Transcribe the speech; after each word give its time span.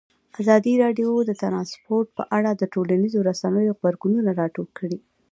ازادي 0.41 0.73
راډیو 0.83 1.09
د 1.25 1.31
ترانسپورټ 1.41 2.07
په 2.17 2.23
اړه 2.37 2.51
د 2.55 2.63
ټولنیزو 2.73 3.19
رسنیو 3.29 3.77
غبرګونونه 3.77 4.31
راټول 4.41 4.67
کړي. 4.77 4.97